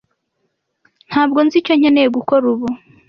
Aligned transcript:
Ntabwo 1.09 1.39
nzi 1.45 1.55
icyo 1.61 1.73
nkeneye 1.79 2.07
gukora 2.17 2.43
ubu. 2.53 2.67